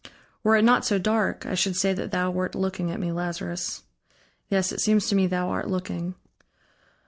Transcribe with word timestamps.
Were 0.43 0.55
it 0.55 0.63
not 0.63 0.83
so 0.83 0.97
dark, 0.97 1.45
I 1.45 1.53
should 1.53 1.75
say 1.75 1.93
that 1.93 2.09
thou 2.09 2.31
wert 2.31 2.55
looking 2.55 2.89
at 2.89 2.99
me, 2.99 3.11
Lazarus. 3.11 3.83
Yes, 4.49 4.71
it 4.71 4.79
seems 4.81 5.07
to 5.09 5.15
me, 5.15 5.27
thou 5.27 5.49
art 5.51 5.69
looking.... 5.69 6.15